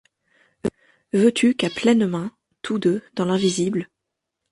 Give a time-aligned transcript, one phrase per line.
[1.13, 3.87] Veux-tu qu’à pleines mains, tous deux, dans l’invisible